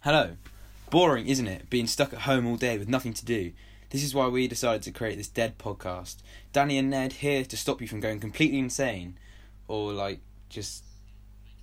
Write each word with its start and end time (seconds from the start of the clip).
Hello. 0.00 0.36
Boring, 0.90 1.28
isn't 1.28 1.46
it? 1.46 1.70
Being 1.70 1.86
stuck 1.86 2.12
at 2.12 2.20
home 2.20 2.46
all 2.46 2.56
day 2.56 2.78
with 2.78 2.88
nothing 2.88 3.12
to 3.14 3.24
do. 3.24 3.52
This 3.90 4.02
is 4.02 4.14
why 4.14 4.28
we 4.28 4.48
decided 4.48 4.82
to 4.82 4.90
create 4.92 5.16
this 5.16 5.28
Dead 5.28 5.58
podcast. 5.58 6.16
Danny 6.52 6.78
and 6.78 6.90
Ned 6.90 7.14
here 7.14 7.44
to 7.44 7.56
stop 7.56 7.80
you 7.80 7.88
from 7.88 8.00
going 8.00 8.20
completely 8.20 8.58
insane. 8.58 9.18
Or, 9.68 9.92
like, 9.92 10.20
just. 10.48 10.84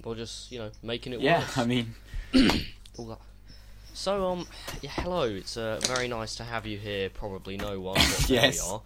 Or 0.03 0.15
just, 0.15 0.51
you 0.51 0.59
know, 0.59 0.71
making 0.83 1.13
it 1.13 1.21
Yeah, 1.21 1.39
worse. 1.39 1.57
I 1.57 1.65
mean. 1.65 1.95
All 2.97 3.05
that. 3.07 3.19
So, 3.93 4.27
um, 4.27 4.47
yeah, 4.81 4.91
hello. 4.91 5.23
It's 5.23 5.57
uh, 5.57 5.79
very 5.83 6.07
nice 6.07 6.35
to 6.35 6.43
have 6.43 6.67
you 6.67 6.77
here. 6.77 7.09
Probably 7.09 7.57
no 7.57 7.79
one. 7.79 7.95
But 7.95 8.25
Yes. 8.29 8.61
we 8.63 8.69
are. 8.71 8.81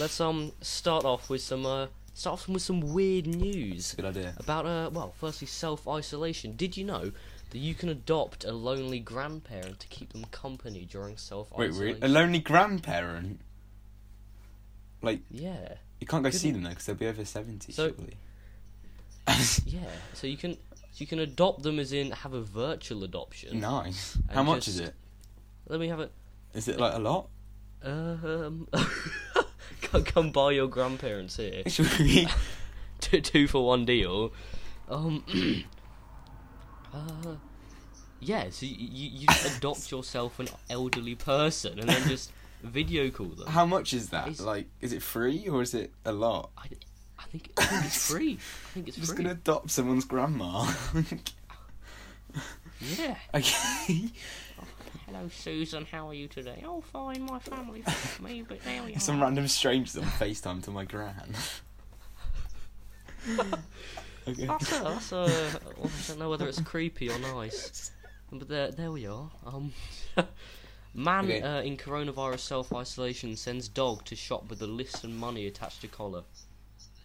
Let's 0.00 0.20
um 0.20 0.50
start 0.60 1.04
off 1.04 1.30
with 1.30 1.40
some 1.40 1.64
uh 1.64 1.86
start 2.14 2.32
off 2.40 2.48
with 2.48 2.62
some 2.62 2.80
weird 2.80 3.28
news 3.28 3.94
Good 3.94 4.06
idea. 4.06 4.34
about 4.38 4.66
uh 4.66 4.90
well, 4.92 5.14
firstly 5.20 5.46
self 5.46 5.86
isolation. 5.86 6.56
Did 6.56 6.76
you 6.76 6.84
know 6.84 7.12
that 7.50 7.58
you 7.58 7.74
can 7.74 7.88
adopt 7.88 8.44
a 8.44 8.52
lonely 8.52 8.98
grandparent 9.00 9.80
to 9.80 9.86
keep 9.88 10.12
them 10.12 10.24
company 10.26 10.86
during 10.90 11.16
self 11.16 11.50
Wait, 11.56 11.70
isolation? 11.70 12.00
really? 12.00 12.00
A 12.02 12.08
lonely 12.08 12.38
grandparent? 12.40 13.40
Like, 15.02 15.20
Yeah, 15.30 15.74
you 16.00 16.06
can't 16.06 16.24
go 16.24 16.30
see 16.30 16.50
them 16.50 16.62
though 16.62 16.70
because 16.70 16.86
they'll 16.86 16.96
be 16.96 17.06
over 17.06 17.24
70, 17.24 17.72
So- 17.72 17.88
surely. 17.96 18.16
yeah. 19.66 19.80
So 20.14 20.26
you 20.26 20.36
can 20.36 20.56
you 20.96 21.06
can 21.06 21.18
adopt 21.18 21.62
them 21.62 21.78
as 21.78 21.92
in 21.92 22.10
have 22.12 22.32
a 22.32 22.40
virtual 22.42 23.04
adoption. 23.04 23.60
nice. 23.60 24.16
How 24.32 24.42
much 24.42 24.64
just- 24.66 24.68
is 24.80 24.88
it? 24.88 24.94
Let 25.68 25.80
me 25.80 25.88
have 25.88 26.00
it. 26.00 26.12
Is 26.54 26.68
it, 26.68 26.78
like, 26.80 26.94
a 26.94 26.98
lot? 26.98 27.28
Um, 27.82 28.66
come, 29.82 30.04
come 30.04 30.30
by 30.32 30.52
your 30.52 30.68
grandparents 30.68 31.36
here. 31.36 31.64
Two, 33.00 33.20
two 33.20 33.46
for 33.46 33.66
one 33.66 33.84
deal. 33.84 34.32
Um, 34.88 35.22
uh, 36.96 37.34
yeah. 38.20 38.50
So 38.50 38.66
you, 38.66 38.76
you 39.20 39.26
adopt 39.56 39.90
yourself 39.94 40.38
an 40.40 40.48
elderly 40.70 41.14
person 41.14 41.78
and 41.78 41.88
then 41.88 42.08
just 42.08 42.32
video 42.62 43.10
call 43.10 43.26
them. 43.26 43.48
How 43.48 43.66
much 43.66 43.92
is 43.92 44.08
that? 44.10 44.28
It's- 44.28 44.40
Like, 44.40 44.66
is 44.80 44.92
it 44.92 45.02
free 45.02 45.48
or 45.48 45.62
is 45.62 45.74
it 45.74 45.92
a 46.04 46.12
lot? 46.12 46.50
I, 46.56 46.68
I 47.18 47.22
think 47.24 47.50
I 47.58 47.64
think 47.64 47.84
it's 47.86 48.10
free. 48.10 48.32
I 48.34 48.68
think 48.74 48.88
it's 48.88 48.96
I'm 48.96 49.02
just 49.02 49.14
free. 49.14 49.24
gonna 49.24 49.34
adopt 49.34 49.70
someone's 49.70 50.04
grandma. 50.04 50.70
Yeah. 52.98 53.16
okay. 53.34 54.10
Hello, 55.06 55.28
Susan. 55.30 55.86
How 55.90 56.08
are 56.08 56.14
you 56.14 56.28
today? 56.28 56.62
Oh, 56.66 56.82
fine. 56.82 57.22
My 57.24 57.38
family 57.38 57.82
me, 58.20 58.42
but 58.46 58.62
there 58.64 58.82
we 58.82 58.94
Some 58.96 59.18
random 59.22 59.48
strangers 59.48 59.96
on 59.96 60.02
FaceTime 60.04 60.62
to 60.64 60.70
my 60.70 60.84
gran. 60.84 61.34
Okay. 64.28 64.46
That's 64.46 64.72
a, 64.72 64.82
that's 64.84 65.12
a, 65.12 65.24
I 65.84 65.88
don't 66.08 66.18
know 66.18 66.30
whether 66.30 66.46
it's 66.48 66.60
creepy 66.60 67.10
or 67.10 67.18
nice, 67.18 67.90
but 68.32 68.48
there, 68.48 68.70
there 68.70 68.90
we 68.92 69.06
are. 69.06 69.30
Um, 69.46 69.72
man 70.94 71.24
Okay. 71.26 71.42
uh, 71.42 71.60
in 71.62 71.76
coronavirus 71.76 72.40
self 72.40 72.72
isolation 72.72 73.36
sends 73.36 73.68
dog 73.68 74.04
to 74.06 74.16
shop 74.16 74.48
with 74.48 74.62
a 74.62 74.66
list 74.66 75.04
and 75.04 75.16
money 75.16 75.46
attached 75.46 75.80
to 75.82 75.88
collar. 75.88 76.22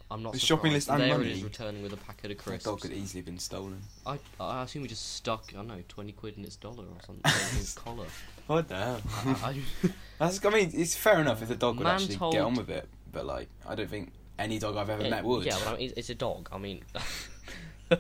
I'm 0.09 0.23
not 0.23 0.33
The 0.33 0.39
surprised. 0.39 0.47
shopping 0.59 0.73
list 0.73 0.89
and 0.89 1.02
there 1.02 1.17
money? 1.17 1.30
it 1.31 1.38
is, 1.38 1.44
returning 1.44 1.81
with 1.83 1.94
a 1.94 1.97
packet 1.97 2.31
of 2.31 2.38
crisps. 2.38 2.66
dog 2.66 2.81
could 2.81 2.91
easily 2.91 3.19
have 3.19 3.25
been 3.25 3.39
stolen. 3.39 3.81
I, 4.06 4.19
I 4.41 4.63
assume 4.63 4.81
we 4.81 4.89
just 4.89 5.13
stuck, 5.16 5.53
I 5.53 5.58
don't 5.58 5.67
know, 5.67 5.81
twenty 5.88 6.11
quid 6.11 6.38
in 6.38 6.44
its 6.44 6.58
dollar 6.58 6.83
or 6.83 7.02
something, 7.06 7.22
in 7.58 7.66
collar. 7.75 8.08
What 8.47 8.67
the 8.67 8.75
hell? 8.75 9.02
I, 9.25 9.61
That's, 10.19 10.44
I 10.45 10.50
mean, 10.50 10.69
it's 10.73 10.95
fair 10.95 11.22
enough 11.22 11.41
if 11.41 11.47
the 11.47 11.56
dog 11.56 11.78
would 11.78 11.88
actually 11.88 12.17
told- 12.17 12.33
get 12.33 12.41
on 12.41 12.56
with 12.56 12.69
it, 12.69 12.89
but 13.13 13.25
like, 13.25 13.47
I 13.66 13.75
don't 13.75 13.89
think 13.89 14.11
any 14.42 14.59
dog 14.59 14.78
I've 14.78 14.89
ever 14.89 15.03
Yeah, 15.03 15.09
met 15.09 15.23
would. 15.23 15.45
Yeah, 15.45 15.58
but 15.64 15.73
I 15.73 15.78
mean, 15.78 15.94
it's, 15.95 16.09
a 16.09 16.16
dog. 16.16 16.50
I 16.52 16.58
mean, 16.58 16.84
uh, 17.92 17.95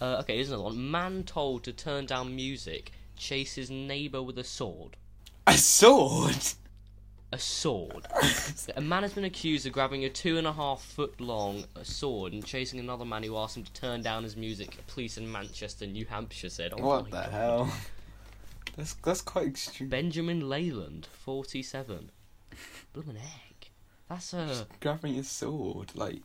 okay, 0.00 0.36
here's 0.36 0.48
another 0.48 0.64
one. 0.64 0.90
Man 0.90 1.22
told 1.24 1.64
to 1.64 1.72
turn 1.72 2.06
down 2.06 2.34
music 2.34 2.92
chases 3.16 3.70
neighbour 3.70 4.22
with 4.22 4.38
a 4.38 4.44
sword. 4.44 4.96
A 5.46 5.56
sword. 5.56 6.36
A 7.32 7.38
sword. 7.38 8.06
a 8.76 8.80
man 8.80 9.02
has 9.02 9.12
been 9.12 9.24
accused 9.24 9.66
of 9.66 9.72
grabbing 9.72 10.04
a 10.04 10.08
two 10.08 10.38
and 10.38 10.46
a 10.46 10.52
half 10.52 10.82
foot 10.82 11.20
long 11.20 11.64
sword 11.82 12.32
and 12.32 12.44
chasing 12.44 12.80
another 12.80 13.04
man 13.04 13.22
who 13.22 13.36
asked 13.36 13.56
him 13.56 13.64
to 13.64 13.72
turn 13.72 14.02
down 14.02 14.24
his 14.24 14.36
music. 14.36 14.78
Police 14.88 15.16
in 15.18 15.30
Manchester, 15.30 15.86
New 15.86 16.06
Hampshire 16.06 16.50
said. 16.50 16.72
Oh 16.76 16.82
what 16.84 17.04
the 17.04 17.10
God. 17.10 17.30
hell? 17.30 17.72
That's 18.76 18.94
that's 18.94 19.20
quite 19.20 19.46
extreme. 19.48 19.88
Benjamin 19.88 20.48
Leyland, 20.48 21.06
47. 21.24 22.10
Bloomin' 22.92 23.16
egg. 23.16 23.49
That's 24.10 24.34
a. 24.34 24.66
Grabbing 24.80 25.18
a 25.18 25.24
sword, 25.24 25.92
like. 25.94 26.20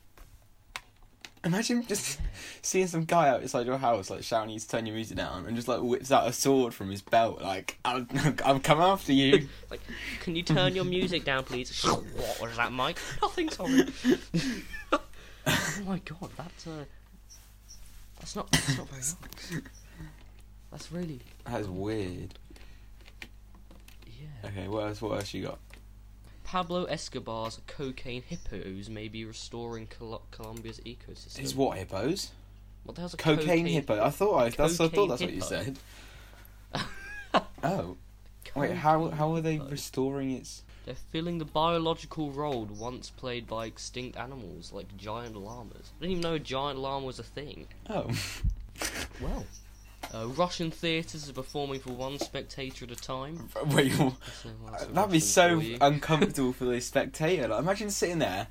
Imagine 1.44 1.86
just 1.86 2.20
seeing 2.64 2.88
some 2.88 3.06
guy 3.06 3.30
outside 3.30 3.68
your 3.68 3.78
house, 3.78 4.10
like 4.10 4.24
shouting 4.24 4.50
you 4.50 4.60
to 4.60 4.68
turn 4.68 4.88
your 4.88 4.96
music 4.96 5.16
down, 5.16 5.46
and 5.46 5.56
just 5.56 5.68
like 5.68 5.80
whips 5.82 6.12
out 6.12 6.28
a 6.28 6.34
sword 6.34 6.74
from 6.74 6.90
his 6.90 7.04
belt, 7.04 7.40
like 7.40 7.78
I'll, 7.86 8.08
I'll 8.44 8.60
come 8.60 8.82
after 8.82 9.14
you. 9.14 9.48
Like, 9.70 9.82
can 10.22 10.36
you 10.36 10.42
turn 10.42 10.74
your 10.74 10.86
music 10.86 11.24
down, 11.26 11.44
please? 11.44 11.84
what 11.84 12.42
was 12.42 12.58
that, 12.58 12.72
Mike? 12.72 12.98
Nothing, 13.22 13.50
sorry. 13.50 13.86
oh 14.92 15.80
my 15.86 16.00
god, 16.00 16.32
that's 16.36 16.66
uh, 16.66 16.86
that's 18.20 18.36
not 18.36 18.52
that's 18.52 18.78
not 18.78 18.90
very 18.90 19.02
nice. 19.02 19.16
That's 20.72 20.92
really 20.92 21.20
That's 21.46 21.68
weird. 21.68 22.34
yeah. 24.08 24.50
Okay, 24.50 24.68
what 24.68 24.88
else? 24.88 25.02
What 25.02 25.20
else 25.20 25.34
you 25.34 25.44
got? 25.44 25.60
Pablo 26.46 26.86
Escobar's 26.86 27.60
cocaine 27.68 28.22
hippos 28.22 28.90
may 28.90 29.08
be 29.10 29.26
restoring 29.26 29.88
Col- 29.88 30.22
Colombia's 30.32 30.80
ecosystem. 30.86 31.42
Is 31.44 31.56
what 31.56 31.78
hippos? 31.78 32.32
What 32.84 32.96
the 32.96 33.02
hell's 33.02 33.16
a 33.16 33.18
Cocaine, 33.18 33.66
hippo. 33.66 34.02
I 34.02 34.12
thought 34.12 34.36
I. 34.38 34.50
That's. 34.50 34.80
I 34.80 34.88
thought 34.88 34.92
Cocaine 34.94 35.10
that's 35.10 35.22
what 35.22 35.34
you 35.34 35.42
said. 35.42 35.80
Oh 37.64 37.98
wait, 38.56 38.72
how 38.74 39.10
how 39.10 39.34
are 39.34 39.42
they 39.42 39.54
hippo. 39.56 39.70
restoring 39.70 40.32
its? 40.32 40.64
They're 40.86 40.96
filling 41.12 41.40
the 41.40 41.46
biological 41.46 42.30
role 42.32 42.66
once 42.66 43.10
played 43.10 43.48
by 43.48 43.66
extinct 43.66 44.18
animals 44.18 44.72
like 44.72 44.96
giant 44.98 45.36
llamas. 45.36 45.92
I 45.98 46.02
didn't 46.02 46.12
even 46.12 46.22
know 46.22 46.36
a 46.36 46.40
giant 46.40 46.78
llama 46.80 47.06
was 47.08 47.18
a 47.20 47.24
thing. 47.24 47.66
Oh, 47.90 48.10
Well, 49.22 49.46
uh, 50.14 50.28
Russian 50.28 50.72
theatres 50.72 51.30
are 51.30 51.34
performing 51.34 51.80
for 51.80 51.92
one 51.92 52.20
spectator 52.20 52.86
at 52.86 52.92
a 52.92 52.96
time. 52.96 53.50
wait. 53.68 53.94
That's 54.72 54.86
That'd 54.86 55.12
be 55.12 55.20
so 55.20 55.62
for 55.62 55.78
uncomfortable 55.82 56.54
for 56.54 56.66
the 56.66 56.80
spectator. 56.82 57.48
Like, 57.48 57.60
imagine 57.60 57.90
sitting 57.90 58.20
there, 58.20 58.48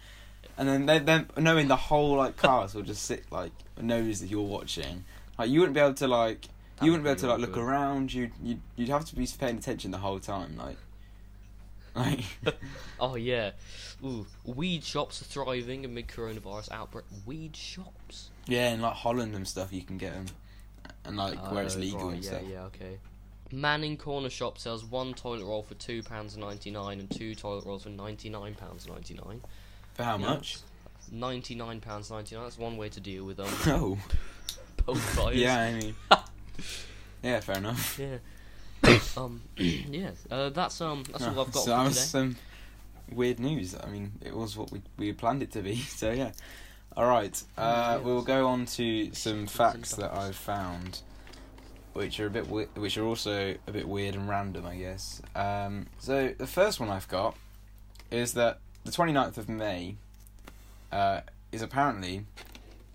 and 0.57 0.69
then 0.69 0.87
they, 0.87 0.99
them 0.99 1.29
knowing 1.37 1.69
the 1.69 1.77
whole 1.77 2.17
like 2.17 2.37
cast 2.37 2.75
will 2.75 2.83
just 2.83 3.05
sit 3.05 3.25
like 3.31 3.53
knows 3.81 4.21
that 4.21 4.29
you're 4.29 4.43
watching. 4.43 5.05
Like 5.39 5.51
you 5.51 5.61
wouldn't 5.61 5.75
be 5.75 5.81
able 5.81 5.95
to 5.95 6.09
like 6.09 6.49
you 6.83 6.91
would 6.91 7.03
wouldn't 7.03 7.05
be 7.05 7.11
able 7.27 7.37
to 7.37 7.43
like 7.43 7.49
look 7.49 7.57
around. 7.57 8.13
You 8.13 8.31
you 8.43 8.61
you'd 8.77 8.89
have 8.89 9.05
to 9.07 9.17
be 9.17 9.27
paying 9.39 9.59
attention 9.59 9.91
the 9.91 9.99
whole 9.99 10.21
time. 10.21 10.57
Like 10.57 10.77
like 11.95 12.25
Oh 13.01 13.15
yeah, 13.15 13.53
ooh, 14.05 14.27
weed 14.45 14.85
shops 14.85 15.23
are 15.23 15.25
thriving 15.25 15.85
amid 15.85 16.09
coronavirus 16.09 16.73
outbreak. 16.73 17.05
Weed 17.27 17.57
shops. 17.57 18.31
yeah, 18.47 18.73
in 18.73 18.81
like 18.81 18.95
Holland 18.95 19.35
and 19.35 19.47
stuff, 19.47 19.73
you 19.73 19.83
can 19.83 19.99
get 19.99 20.13
them, 20.13 20.27
and 21.05 21.17
like 21.17 21.53
where 21.53 21.63
it's 21.65 21.77
Oh, 21.77 21.81
legal 21.81 22.07
right, 22.07 22.15
and 22.15 22.25
yeah, 22.25 22.31
stuff. 22.31 22.43
yeah, 22.49 22.63
okay. 22.65 22.99
Manning 23.53 23.97
Corner 23.97 24.31
Shop 24.31 24.59
sells 24.59 24.85
one 24.85 25.15
toilet 25.15 25.45
roll 25.45 25.63
for 25.63 25.75
two 25.75 26.03
pounds 26.03 26.37
ninety 26.37 26.71
nine 26.71 26.99
and 27.01 27.11
two 27.11 27.35
toilet 27.35 27.65
rolls 27.67 27.83
for 27.85 27.91
ninety 27.91 28.29
nine 28.29 28.55
pounds 28.55 28.87
ninety 28.89 29.15
nine. 29.15 29.41
For 29.95 30.03
how 30.03 30.17
Yeah. 30.19 30.27
much? 30.27 30.59
Ninety 31.13 31.55
nine 31.55 31.81
pounds 31.81 32.11
ninety 32.11 32.35
nine. 32.35 32.45
That's 32.45 32.59
one 32.59 32.77
way 32.77 32.89
to 32.89 33.01
deal 33.01 33.25
with 33.25 33.39
um 33.41 33.49
Oh, 34.89 35.31
yeah. 35.33 35.59
I 35.61 35.73
mean, 35.75 35.95
yeah, 37.23 37.41
fair 37.41 37.59
enough. 37.59 37.99
Yeah. 37.99 38.19
um. 39.17 39.43
yeah. 39.57 40.11
Uh, 40.31 40.51
that's 40.51 40.81
um. 40.81 41.05
That's 41.11 41.25
all 41.25 41.39
Ah, 41.39 41.43
I've 41.43 41.53
got 41.53 41.55
so 41.55 41.61
for 41.63 41.69
that 41.71 41.77
today. 41.77 41.85
was 41.89 42.01
some 42.01 42.37
weird 43.13 43.41
news. 43.41 43.77
I 43.83 43.87
mean, 43.89 44.13
it 44.25 44.35
was 44.35 44.57
what 44.57 44.73
we 44.73 44.83
we 44.99 45.13
planned 45.13 45.43
it 45.43 45.53
to 45.53 45.63
be. 45.63 45.77
So 45.77 46.11
yeah. 46.11 46.33
All 46.97 47.07
right. 47.07 47.43
Uh, 47.59 47.99
we'll 48.03 48.23
go 48.23 48.47
on 48.49 48.67
to 48.67 49.13
some 49.15 49.47
facts 49.47 49.97
that. 49.97 50.15
I've 50.15 50.37
found, 50.37 51.01
which 51.93 52.21
are 52.21 52.27
a 52.27 52.31
bit 52.31 52.49
we- 52.49 52.67
which 52.77 52.97
are 52.97 53.05
also 53.05 53.57
a 53.67 53.73
bit 53.73 53.89
weird 53.89 54.15
and 54.15 54.29
random, 54.29 54.65
I 54.65 54.77
guess. 54.77 55.21
Um, 55.35 55.87
so 55.99 56.35
the 56.39 56.47
first 56.47 56.79
one 56.79 56.91
I've 56.91 57.09
got 57.09 57.37
is 58.11 58.35
that 58.35 58.61
the 58.85 58.93
29th 58.93 59.39
of 59.39 59.49
May 59.49 59.97
uh, 60.93 61.23
is 61.51 61.63
apparently 61.63 62.27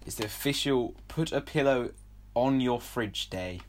is 0.05 0.15
the 0.15 0.25
official 0.25 0.95
put 1.09 1.31
a 1.33 1.41
pillow 1.41 1.91
on 2.35 2.61
your 2.61 2.79
fridge 2.79 3.29
day. 3.29 3.59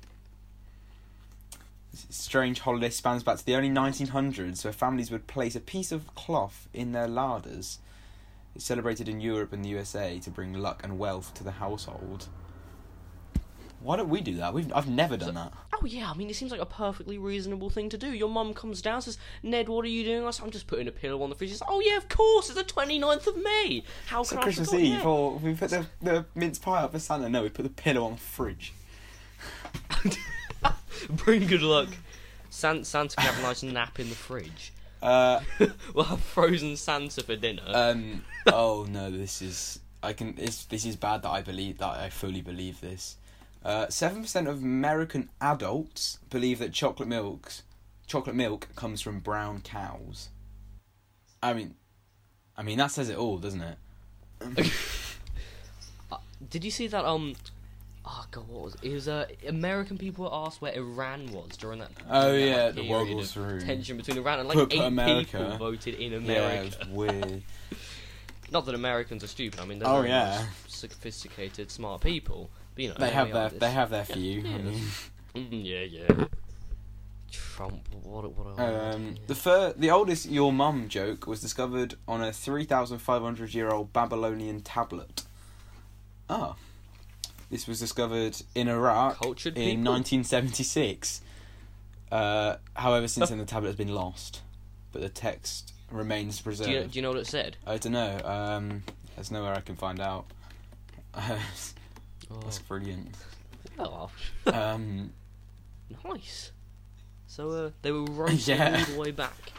This 1.90 2.06
strange 2.10 2.60
holiday 2.60 2.90
spans 2.90 3.24
back 3.24 3.38
to 3.38 3.44
the 3.44 3.56
early 3.56 3.68
1900s, 3.68 4.62
where 4.62 4.72
families 4.72 5.10
would 5.10 5.26
place 5.26 5.56
a 5.56 5.60
piece 5.60 5.90
of 5.90 6.14
cloth 6.14 6.68
in 6.72 6.92
their 6.92 7.08
larders. 7.08 7.78
It's 8.54 8.64
celebrated 8.64 9.08
in 9.08 9.20
Europe 9.20 9.52
and 9.52 9.64
the 9.64 9.68
USA 9.70 10.18
to 10.20 10.30
bring 10.30 10.54
luck 10.54 10.82
and 10.82 10.98
wealth 10.98 11.34
to 11.34 11.44
the 11.44 11.52
household. 11.52 12.28
Why 13.82 13.96
don't 13.96 14.10
we 14.10 14.20
do 14.20 14.36
that? 14.36 14.52
We've 14.52 14.70
I've 14.74 14.88
never 14.88 15.16
done 15.16 15.34
that. 15.34 15.54
Oh 15.72 15.86
yeah, 15.86 16.10
I 16.10 16.14
mean 16.14 16.28
it 16.28 16.36
seems 16.36 16.50
like 16.52 16.60
a 16.60 16.66
perfectly 16.66 17.16
reasonable 17.16 17.70
thing 17.70 17.88
to 17.88 17.96
do. 17.96 18.08
Your 18.12 18.28
mum 18.28 18.52
comes 18.52 18.82
down 18.82 19.00
says, 19.00 19.16
"Ned, 19.42 19.70
what 19.70 19.86
are 19.86 19.88
you 19.88 20.04
doing?" 20.04 20.26
I 20.26 20.30
say, 20.32 20.42
"I'm 20.44 20.50
just 20.50 20.66
putting 20.66 20.86
a 20.86 20.92
pillow 20.92 21.22
on 21.22 21.30
the 21.30 21.34
fridge." 21.36 21.48
She 21.50 21.56
says, 21.56 21.62
"Oh 21.66 21.80
yeah, 21.80 21.96
of 21.96 22.06
course, 22.10 22.50
it's 22.50 22.58
the 22.58 22.64
29th 22.64 23.26
of 23.26 23.36
May. 23.42 23.82
How 24.06 24.22
So 24.22 24.30
can 24.34 24.40
I 24.40 24.42
Christmas? 24.42 24.74
Eve, 24.74 24.94
Yeah. 24.98 25.02
or 25.04 25.36
we 25.38 25.54
put 25.54 25.70
the, 25.70 25.86
the 26.02 26.26
mince 26.34 26.58
pie 26.58 26.82
up 26.82 26.92
for 26.92 26.98
Santa. 26.98 27.30
No, 27.30 27.42
we 27.42 27.48
put 27.48 27.62
the 27.62 27.70
pillow 27.70 28.04
on 28.04 28.12
the 28.12 28.18
fridge. 28.18 28.74
Bring 31.10 31.46
good 31.46 31.62
luck. 31.62 31.88
San- 32.50 32.84
Santa 32.84 33.16
can 33.16 33.26
have 33.32 33.38
a 33.38 33.42
nice 33.42 33.62
nap 33.62 33.98
in 33.98 34.08
the 34.10 34.14
fridge. 34.14 34.72
Uh, 35.02 35.40
We'll 35.94 36.04
have 36.04 36.20
frozen 36.20 36.76
Santa 36.76 37.22
for 37.22 37.36
dinner. 37.36 37.62
um. 37.66 38.24
Oh 38.46 38.86
no, 38.88 39.10
this 39.10 39.40
is. 39.42 39.80
I 40.02 40.12
can. 40.12 40.34
It's, 40.38 40.64
this 40.64 40.84
is 40.84 40.96
bad 40.96 41.22
that 41.22 41.30
I 41.30 41.42
believe 41.42 41.78
that 41.78 41.88
I 41.98 42.10
fully 42.10 42.40
believe 42.42 42.80
this. 42.80 43.16
Uh, 43.64 43.88
Seven 43.88 44.22
percent 44.22 44.48
of 44.48 44.62
American 44.62 45.28
adults 45.40 46.18
believe 46.30 46.58
that 46.60 46.72
chocolate 46.72 47.08
milks, 47.08 47.62
chocolate 48.06 48.36
milk 48.36 48.68
comes 48.76 49.00
from 49.02 49.20
brown 49.20 49.60
cows. 49.60 50.28
I 51.42 51.52
mean, 51.52 51.74
I 52.56 52.62
mean 52.62 52.78
that 52.78 52.90
says 52.90 53.08
it 53.10 53.16
all, 53.18 53.38
doesn't 53.38 53.62
it? 53.62 53.78
Did 56.50 56.64
you 56.64 56.70
see 56.70 56.86
that? 56.88 57.04
Um, 57.04 57.34
oh 58.04 58.24
god, 58.30 58.48
what 58.48 58.62
was 58.64 58.74
it? 58.76 58.84
It 58.84 58.94
was 58.94 59.08
uh, 59.08 59.26
American 59.48 59.98
people 59.98 60.24
were 60.24 60.34
asked 60.34 60.60
where 60.62 60.72
Iran 60.72 61.30
was 61.32 61.56
during 61.56 61.78
that. 61.80 61.90
Oh, 62.08 62.30
during 62.32 62.46
that, 62.46 62.56
yeah, 62.56 62.64
like, 62.66 62.74
the 62.74 62.80
of 62.82 63.36
room. 63.36 63.60
Tension 63.60 63.96
between 63.96 64.18
Iran 64.18 64.40
and 64.40 64.48
like 64.48 64.56
Put- 64.58 64.72
eight 64.74 64.80
America. 64.82 65.38
people 65.38 65.56
voted 65.58 65.94
in 65.94 66.12
Yeah, 66.12 66.18
America. 66.18 66.76
it's 66.80 66.88
weird. 66.90 67.42
Not 68.52 68.66
that 68.66 68.74
Americans 68.74 69.22
are 69.22 69.28
stupid. 69.28 69.60
I 69.60 69.64
mean, 69.64 69.78
they're 69.78 69.88
Oh, 69.88 70.02
yeah. 70.02 70.44
sophisticated, 70.66 71.70
smart 71.70 72.00
people. 72.00 72.50
But 72.74 72.82
you 72.82 72.88
know, 72.88 72.96
they 72.98 73.10
have 73.10 73.32
their 73.32 73.44
are, 73.46 73.48
they 73.50 73.70
have 73.70 73.90
their 73.90 74.04
few. 74.04 74.40
I 74.40 74.44
Yeah. 74.48 74.58
mean. 74.58 74.82
Mm, 75.36 75.64
yeah, 75.64 75.80
yeah. 75.82 76.24
Trump, 77.30 77.86
what? 78.02 78.24
a- 78.24 78.28
What? 78.28 78.58
Um, 78.58 79.14
the 79.28 79.36
fir- 79.36 79.74
the 79.76 79.90
oldest 79.92 80.26
your 80.26 80.52
mum 80.52 80.88
joke 80.88 81.28
was 81.28 81.40
discovered 81.40 81.94
on 82.08 82.20
a 82.22 82.32
3,500 82.32 83.54
year 83.54 83.68
old 83.70 83.92
Babylonian 83.92 84.62
tablet. 84.62 85.22
Ah. 86.28 86.56
This 87.50 87.66
was 87.66 87.80
discovered 87.80 88.36
in 88.54 88.68
Iraq 88.68 89.18
Cultured 89.20 89.56
in 89.56 89.78
people. 89.78 89.92
1976. 89.92 91.20
Uh, 92.12 92.56
however, 92.74 93.08
since 93.08 93.28
then 93.28 93.38
the 93.38 93.44
tablet 93.44 93.68
has 93.70 93.76
been 93.76 93.94
lost, 93.94 94.40
but 94.92 95.02
the 95.02 95.08
text 95.08 95.72
remains 95.90 96.38
do 96.38 96.44
preserved. 96.44 96.70
you, 96.70 96.84
do 96.84 96.98
you 96.98 97.02
know 97.02 97.10
what 97.10 97.18
it 97.18 97.26
said? 97.26 97.56
I 97.66 97.76
don't 97.78 97.92
know. 97.92 98.20
Um, 98.24 98.82
there's 99.16 99.30
nowhere 99.30 99.54
I 99.54 99.60
can 99.60 99.76
find 99.76 100.00
out. 100.00 100.26
That's 101.14 101.74
Oh, 102.30 102.40
brilliant. 102.68 103.16
well, 103.76 104.10
Um, 104.46 105.12
nice. 106.04 106.52
So 107.26 107.50
uh, 107.50 107.70
they 107.82 107.90
were 107.92 108.04
roasting 108.04 108.56
Yeah. 108.56 108.84
all 108.88 108.94
the 108.94 109.00
way 109.00 109.10
back. 109.10 109.52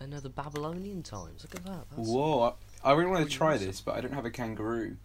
Uh, 0.00 0.28
Babylonian 0.28 1.02
times. 1.02 1.42
Look 1.44 1.54
at 1.56 1.64
that. 1.64 1.84
That's, 1.94 2.08
Whoa! 2.08 2.54
I, 2.84 2.90
I 2.90 2.92
really 2.94 3.10
want 3.10 3.28
to 3.28 3.36
try 3.36 3.54
awesome. 3.54 3.66
this, 3.66 3.80
but 3.80 3.96
I 3.96 4.00
don't 4.00 4.14
have 4.14 4.24
a 4.24 4.30
kangaroo. 4.30 4.96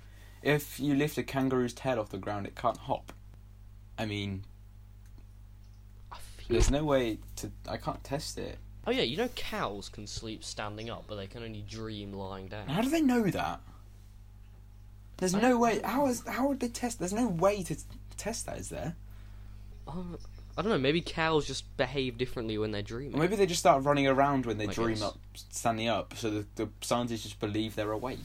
If 0.46 0.80
you 0.80 0.94
lift 0.94 1.18
a 1.18 1.24
kangaroo's 1.24 1.74
tail 1.74 2.00
off 2.00 2.10
the 2.10 2.20
ground, 2.20 2.46
it 2.46 2.56
can't 2.56 2.78
hop. 2.78 3.12
I 3.98 4.06
mean, 4.06 4.44
I 6.12 6.18
feel 6.38 6.54
there's 6.54 6.70
no 6.70 6.84
way 6.84 7.18
to. 7.38 7.52
I 7.68 7.78
can't 7.78 8.04
test 8.04 8.38
it. 8.38 8.60
Oh 8.86 8.92
yeah, 8.92 9.02
you 9.02 9.18
know 9.18 9.28
cows 9.30 9.90
can 9.90 10.06
sleep 10.06 10.44
standing 10.44 10.92
up, 10.92 11.06
but 11.08 11.16
they 11.16 11.26
can 11.26 11.42
only 11.44 11.64
dream 11.68 12.14
lying 12.14 12.48
down. 12.48 12.68
How 12.68 12.82
do 12.84 12.90
they 12.90 13.02
know 13.02 13.24
that? 13.24 13.60
There's 15.18 15.34
I 15.34 15.42
no 15.42 15.58
way. 15.58 15.82
How 15.84 16.06
is? 16.06 16.24
How 16.28 16.48
would 16.48 16.60
they 16.60 16.68
test? 16.68 17.00
There's 17.00 17.12
no 17.12 17.28
way 17.28 17.64
to 17.64 17.76
test 18.16 18.46
that, 18.46 18.60
is 18.60 18.70
there? 18.70 18.96
Uh, 19.88 19.94
I 20.56 20.62
don't 20.62 20.70
know. 20.70 20.78
Maybe 20.78 21.02
cows 21.02 21.48
just 21.48 21.76
behave 21.76 22.20
differently 22.20 22.60
when 22.60 22.70
they're 22.70 22.84
dreaming. 22.84 23.16
Or 23.16 23.22
maybe 23.22 23.36
they 23.36 23.48
just 23.48 23.62
start 23.62 23.84
running 23.84 24.08
around 24.08 24.46
when 24.46 24.60
they 24.60 24.68
I 24.68 24.74
dream 24.74 24.90
guess. 24.90 25.02
up, 25.02 25.18
standing 25.50 25.88
up, 25.88 26.16
so 26.16 26.30
the, 26.30 26.46
the 26.56 26.70
scientists 26.82 27.24
just 27.24 27.40
believe 27.40 27.76
they're 27.76 27.92
awake. 27.92 28.20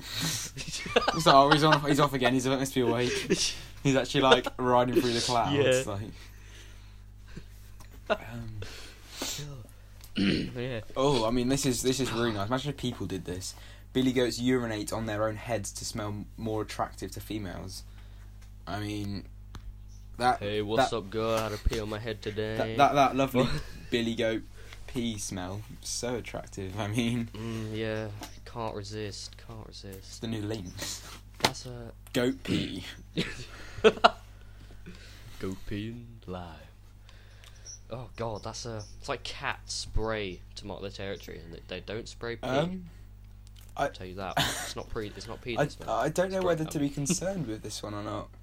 so 1.20 1.32
oh, 1.32 1.50
he's 1.50 1.64
on. 1.64 1.80
He's 1.86 2.00
off 2.00 2.12
again. 2.12 2.32
He's 2.32 2.44
supposed 2.44 2.72
to 2.74 2.84
be 2.84 2.90
awake. 2.90 3.12
He's 3.82 3.94
actually 3.94 4.22
like 4.22 4.46
riding 4.58 5.00
through 5.00 5.12
the 5.12 5.20
clouds. 5.20 5.86
Yeah. 5.86 5.92
Like, 5.92 6.10
um, 8.20 8.60
yeah. 10.56 10.80
oh, 10.96 11.24
I 11.24 11.30
mean, 11.30 11.48
this 11.48 11.64
is 11.64 11.82
this 11.82 12.00
is 12.00 12.10
really 12.10 12.32
nice. 12.32 12.48
Imagine 12.48 12.70
if 12.70 12.76
people 12.76 13.06
did 13.06 13.24
this. 13.24 13.54
Billy 13.92 14.12
goats 14.12 14.40
urinate 14.40 14.92
on 14.92 15.06
their 15.06 15.26
own 15.28 15.36
heads 15.36 15.72
to 15.72 15.84
smell 15.84 16.24
more 16.36 16.62
attractive 16.62 17.12
to 17.12 17.20
females. 17.20 17.84
I 18.66 18.80
mean, 18.80 19.24
that 20.18 20.40
Hey, 20.40 20.62
what's 20.62 20.90
that, 20.90 20.96
up, 20.96 21.10
girl? 21.10 21.36
I 21.36 21.44
had 21.44 21.52
a 21.52 21.56
pee 21.58 21.78
on 21.80 21.88
my 21.88 21.98
head 21.98 22.20
today. 22.22 22.56
that 22.56 22.76
that, 22.76 22.94
that 22.94 23.16
lovely 23.16 23.46
Billy 23.90 24.14
goat 24.14 24.42
pee 24.86 25.16
smell 25.18 25.62
so 25.80 26.16
attractive. 26.16 26.78
I 26.78 26.88
mean, 26.88 27.28
Mm, 27.34 27.76
yeah, 27.76 28.08
can't 28.56 28.74
resist. 28.74 29.36
Can't 29.46 29.66
it's 29.68 29.84
resist. 29.84 30.20
the 30.22 30.28
new 30.28 30.40
links. 30.42 31.02
That's 31.40 31.66
a 31.66 31.92
Goat 32.14 32.42
pee. 32.42 32.84
goat 33.82 35.56
pee 35.66 35.88
and 35.90 36.06
lie. 36.26 36.54
Oh 37.90 38.08
god, 38.16 38.42
that's 38.44 38.64
a. 38.64 38.82
It's 38.98 39.08
like 39.10 39.22
cats 39.22 39.74
spray 39.74 40.40
to 40.56 40.66
mark 40.66 40.80
their 40.80 40.90
territory, 40.90 41.38
and 41.44 41.52
they, 41.52 41.60
they 41.68 41.80
don't 41.80 42.08
spray 42.08 42.36
pee. 42.36 42.48
Um, 42.48 42.86
I'll 43.76 43.90
tell 43.90 44.06
you 44.06 44.14
that. 44.14 44.34
It's 44.38 44.74
not 44.74 44.88
pre. 44.88 45.08
It's 45.14 45.28
not 45.28 45.42
pee. 45.42 45.58
I, 45.58 45.64
this. 45.66 45.76
I 45.86 46.08
don't 46.08 46.30
know 46.30 46.38
It's 46.38 46.46
whether 46.46 46.64
to 46.64 46.78
be 46.78 46.88
concerned 46.88 47.46
with 47.46 47.62
this 47.62 47.82
one 47.82 47.94
or 47.94 48.02
not. 48.02 48.28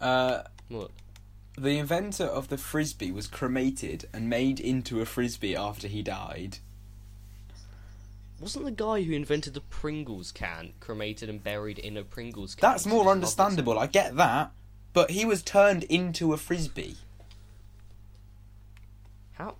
Uh, 0.00 0.42
What? 0.68 0.90
the 1.56 1.78
inventor 1.78 2.24
of 2.24 2.48
the 2.48 2.58
frisbee 2.58 3.12
was 3.12 3.26
cremated 3.28 4.06
and 4.12 4.28
made 4.28 4.58
into 4.60 5.00
a 5.00 5.06
frisbee 5.06 5.54
after 5.56 5.86
he 5.88 6.02
died. 6.02 6.58
Wasn't 8.40 8.64
the 8.64 8.70
guy 8.72 9.02
who 9.02 9.12
invented 9.12 9.54
the 9.54 9.60
Pringles 9.60 10.32
can 10.32 10.72
cremated 10.80 11.28
and 11.28 11.42
buried 11.42 11.78
in 11.78 11.96
a 11.96 12.02
Pringles 12.04 12.54
can? 12.54 12.68
That's 12.68 12.84
more 12.84 13.04
just 13.04 13.06
loved 13.06 13.22
it 13.22 13.26
so 13.28 13.44
understandable. 13.44 13.78
I 13.78 13.86
get 13.86 14.16
that, 14.16 14.50
but 14.92 15.10
he 15.10 15.24
was 15.24 15.42
turned 15.42 15.84
into 15.84 16.32
a 16.32 16.36
frisbee. 16.36 16.96
How? 19.32 19.56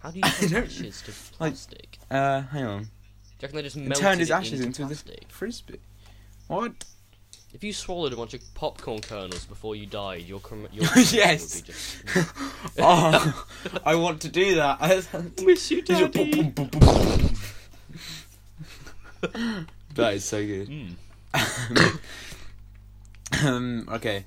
How 0.00 0.10
do 0.10 0.18
you 0.18 0.22
turn 0.48 0.64
ashes 0.64 1.02
to 1.02 1.10
like- 1.40 1.52
plastic? 1.52 1.98
Uh, 2.10 2.42
hang 2.42 2.64
on. 2.64 2.82
do 2.82 2.86
you 2.86 2.90
reckon 3.42 3.56
they 3.56 3.62
just 3.62 3.76
melted 3.76 3.96
turned 3.96 4.20
his 4.20 4.30
ashes 4.30 4.60
into, 4.60 4.82
into, 4.82 5.04
the 5.04 5.16
frisbee. 5.28 5.78
What? 6.48 6.84
If 7.54 7.62
you 7.62 7.72
swallowed 7.72 8.12
a 8.12 8.16
bunch 8.16 8.34
of 8.34 8.40
popcorn 8.54 9.00
kernels 9.00 9.46
before 9.46 9.76
you 9.76 9.86
died, 9.86 10.22
your 10.22 10.40
crem- 10.40 10.68
your 10.72 10.84
Yes. 10.96 11.54
would 11.56 11.66
be 11.66 11.72
just. 11.72 12.02
oh, 12.80 13.46
I 13.84 13.94
want 13.94 14.20
to 14.22 14.28
do 14.28 14.56
that. 14.56 14.80
Miss 15.44 15.70
you, 15.70 15.80
Daddy. 15.82 16.52
that 19.94 20.14
is 20.14 20.24
so 20.24 20.44
good. 20.44 20.68
Mm. 20.68 21.98
um, 23.44 23.88
okay, 23.92 24.24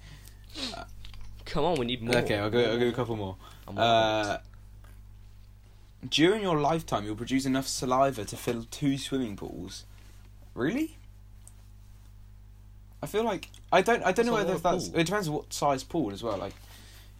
Come 1.45 1.63
on, 1.65 1.79
we 1.79 1.85
need 1.85 2.01
more. 2.01 2.17
okay, 2.17 2.37
I'll 2.37 2.49
go. 2.49 2.59
I'll 2.59 2.79
go 2.79 2.87
a 2.87 2.91
couple 2.91 3.15
more. 3.15 3.35
Uh, 3.75 4.37
during 6.09 6.41
your 6.41 6.59
lifetime, 6.59 7.05
you'll 7.05 7.15
produce 7.15 7.45
enough 7.45 7.67
saliva 7.67 8.25
to 8.25 8.35
fill 8.35 8.65
two 8.69 8.97
swimming 8.97 9.35
pools. 9.35 9.85
Really? 10.53 10.97
I 13.01 13.05
feel 13.07 13.23
like 13.23 13.49
I 13.71 13.81
don't. 13.81 14.01
I 14.01 14.11
don't 14.11 14.15
That's 14.15 14.27
know 14.27 14.33
whether 14.33 14.57
that's. 14.57 14.89
pool. 14.89 14.99
It 14.99 15.05
depends 15.05 15.27
on 15.27 15.35
what 15.35 15.53
size 15.53 15.83
pool 15.83 16.11
as 16.11 16.23
well. 16.23 16.37
Like, 16.37 16.53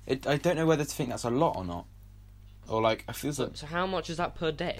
it. 0.05 0.25
I 0.27 0.38
don't 0.38 0.55
know 0.55 0.65
whether 0.65 0.84
to 0.84 0.89
think 0.89 1.10
that's 1.10 1.24
a 1.24 1.29
lot 1.29 1.55
or 1.55 1.63
not. 1.65 1.86
Or 2.67 2.81
like, 2.81 3.05
I 3.07 3.13
feel 3.13 3.31
so, 3.31 3.43
like. 3.46 3.55
so 3.57 3.67
how 3.67 3.86
much 3.88 4.10
is 4.10 4.17
that 4.17 4.36
per 4.36 4.51
day? 4.51 4.79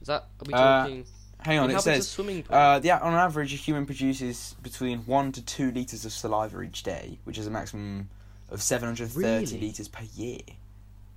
Is 0.00 0.06
that 0.06 0.22
are 0.22 0.44
we 0.46 0.54
Uh, 0.54 0.58
talking? 0.82 1.04
Hang 1.40 1.58
on, 1.58 1.70
it 1.70 1.74
how 1.74 1.82
big's 1.82 1.86
a 1.86 2.02
says. 2.02 2.44
Uh, 2.50 2.80
yeah, 2.82 2.98
on 2.98 3.14
average, 3.14 3.52
a 3.52 3.56
human 3.56 3.86
produces 3.86 4.56
between 4.62 5.00
one 5.00 5.32
to 5.32 5.42
two 5.44 5.70
liters 5.70 6.04
of 6.04 6.12
saliva 6.12 6.60
each 6.62 6.82
day, 6.82 7.18
which 7.24 7.38
is 7.38 7.46
a 7.46 7.50
maximum 7.50 8.08
of 8.50 8.60
seven 8.60 8.88
hundred 8.88 9.10
thirty 9.10 9.44
Really? 9.44 9.60
liters 9.60 9.88
per 9.88 10.04
year. 10.16 10.40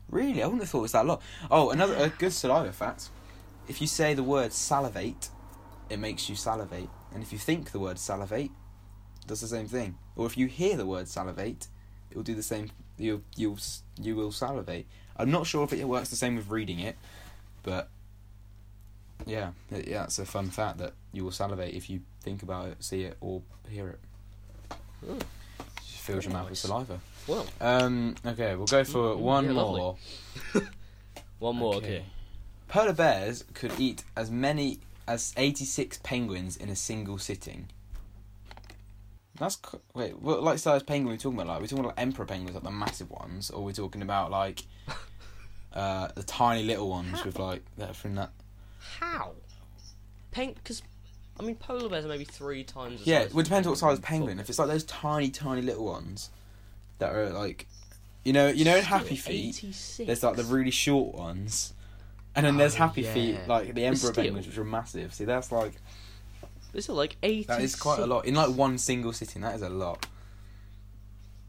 Really, 0.10 0.44
I 0.44 0.46
wouldn't 0.46 0.62
have 0.64 0.70
thought 0.70 0.80
it 0.80 0.82
was 0.84 0.92
that 0.92 1.06
lot. 1.06 1.22
Oh, 1.50 1.70
another 1.72 1.96
a 1.96 2.10
good 2.10 2.34
saliva 2.34 2.72
fact: 2.72 3.10
if 3.68 3.82
you 3.82 3.88
say 3.88 4.14
the 4.14 4.24
word 4.24 4.54
salivate, 4.54 5.30
it 5.90 5.98
makes 5.98 6.30
you 6.30 6.36
salivate, 6.36 6.90
and 7.14 7.24
if 7.24 7.32
you 7.32 7.40
think 7.40 7.72
the 7.72 7.80
word 7.80 7.98
salivate, 7.98 8.52
it 9.22 9.28
does 9.28 9.42
the 9.42 9.48
same 9.48 9.68
thing. 9.68 9.98
Or 10.16 10.26
if 10.28 10.38
you 10.38 10.48
hear 10.48 10.78
the 10.78 10.86
word 10.86 11.08
salivate, 11.08 11.68
it 12.10 12.16
will 12.16 12.24
do 12.24 12.36
the 12.36 12.44
same. 12.44 12.72
You 12.98 13.24
you'll 13.36 13.58
you 14.00 14.16
will 14.16 14.32
salivate. 14.32 14.86
I'm 15.18 15.32
not 15.32 15.48
sure 15.48 15.64
if 15.64 15.74
it 15.74 15.84
works 15.88 16.10
the 16.10 16.16
same 16.16 16.36
with 16.36 16.50
reading 16.50 16.80
it, 16.80 16.96
but 17.64 17.90
yeah, 19.26 19.52
yeah, 19.72 20.04
it's 20.06 20.20
a 20.20 20.26
fun 20.26 20.50
fact 20.50 20.78
that 20.80 20.94
you 21.14 21.24
will 21.24 21.32
salivate 21.32 21.74
if 21.74 21.90
you 21.90 22.02
think 22.22 22.44
about 22.44 22.68
it, 22.70 22.84
see 22.84 23.04
it, 23.04 23.18
or 23.22 23.42
hear 23.70 23.90
it. 23.90 24.00
Oh, 25.10 25.18
Just 25.78 26.02
fills 26.02 26.26
your 26.26 26.34
mouth 26.34 26.50
with 26.50 26.60
saliva. 26.60 27.00
well, 27.28 27.46
Um, 27.60 28.16
okay, 28.26 28.56
we'll 28.56 28.66
go 28.68 28.84
for 28.84 29.16
Mm, 29.16 29.20
one 29.20 29.46
yeah, 29.46 29.52
more. 29.54 29.98
one 31.40 31.56
more. 31.56 31.76
Okay. 31.76 32.04
Polar 32.68 32.94
bears 32.94 33.44
could 33.54 33.78
eat 33.80 34.04
as 34.16 34.32
many 34.32 34.80
as 35.08 35.34
86 35.36 36.00
penguins 36.04 36.56
in 36.56 36.70
a 36.70 36.76
single 36.76 37.18
sitting. 37.18 37.68
That's 39.38 39.58
wait. 39.94 40.22
What 40.22 40.44
like 40.44 40.60
size 40.60 40.84
penguin 40.84 41.10
are 41.10 41.16
we 41.16 41.18
talking 41.18 41.40
about? 41.40 41.48
Like, 41.48 41.58
are 41.60 41.62
we 41.62 41.68
talking 41.68 41.86
about 41.86 41.98
emperor 42.00 42.26
penguins, 42.26 42.54
like 42.54 42.64
the 42.64 42.70
massive 42.72 43.10
ones, 43.10 43.50
or 43.50 43.62
we're 43.62 43.68
we 43.68 43.74
talking 43.74 44.02
about 44.04 44.30
like 44.30 44.64
uh, 45.74 46.10
the 46.16 46.24
tiny 46.24 46.64
little 46.64 46.90
ones 46.90 47.26
with 47.26 47.40
like 47.40 47.64
that 47.78 47.96
from 47.96 48.16
that? 48.16 48.30
How? 49.00 49.34
Peng? 50.32 50.54
Because 50.54 50.82
I 51.40 51.44
mean, 51.44 51.56
polar 51.56 51.90
bears 51.90 52.06
are 52.06 52.10
maybe 52.10 52.26
three 52.26 52.64
times. 52.64 53.04
The 53.04 53.10
Yeah, 53.10 53.22
size 53.24 53.34
well, 53.34 53.42
it 53.42 53.44
depends 53.46 53.68
what 53.68 53.78
size 53.78 53.98
a 53.98 54.02
penguin. 54.02 54.40
If 54.40 54.50
it's 54.50 54.60
like 54.60 54.68
those 54.68 54.84
tiny, 54.84 55.30
tiny 55.30 55.62
little 55.62 55.86
ones, 55.86 56.30
that 57.00 57.14
are 57.14 57.30
like, 57.32 57.68
you 58.24 58.34
know, 58.34 58.48
you 58.48 58.64
know, 58.66 58.76
in 58.78 58.84
Happy 58.84 59.16
Feet, 59.16 59.58
86. 59.64 59.98
there's 60.08 60.24
like 60.24 60.36
the 60.36 60.44
really 60.44 60.72
short 60.72 61.16
ones, 61.16 61.74
and 62.36 62.46
then 62.46 62.58
there's 62.58 62.76
Oh, 62.76 62.80
Happy 62.80 63.02
yeah. 63.02 63.14
Feet, 63.14 63.38
like 63.48 63.74
the 63.74 63.86
Emperor 63.86 64.14
Penguins, 64.14 64.48
which 64.48 64.58
are 64.58 64.64
massive. 64.64 65.14
See, 65.14 65.26
that's 65.26 65.52
like 65.52 65.74
This 66.74 66.86
is 66.86 66.90
like 66.90 67.18
86. 67.24 67.48
that 67.48 67.62
is 67.62 67.76
quite 67.76 68.00
a 68.00 68.06
lot 68.06 68.26
in 68.26 68.36
like 68.36 68.50
one 68.56 68.78
single 68.78 69.14
sitting. 69.14 69.42
That 69.42 69.56
is 69.56 69.62
a 69.62 69.70
lot. 69.70 70.06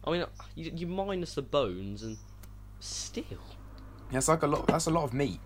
I 0.05 0.11
mean, 0.11 0.25
you, 0.57 0.73
you 0.75 0.87
minus 0.87 1.35
the 1.35 1.43
bones 1.43 2.03
and 2.03 2.17
still. 2.81 3.25
That's 4.11 4.29
like 4.29 4.43
a 4.43 4.47
lot. 4.47 4.67
That's 4.67 4.87
a 4.87 4.91
lot 4.91 5.05
of 5.05 5.13
meat. 5.15 5.39